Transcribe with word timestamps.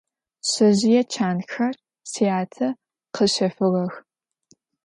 Şsezjıê 0.47 1.01
çanxer 1.13 1.75
syate 2.11 2.69
khışefığex. 3.15 3.93